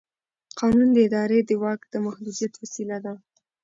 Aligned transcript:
قانون 0.59 0.89
د 0.93 0.97
ادارې 1.07 1.39
د 1.49 1.51
واک 1.61 1.81
د 1.93 1.95
محدودیت 2.05 2.53
وسیله 2.61 2.97
ده. 3.05 3.13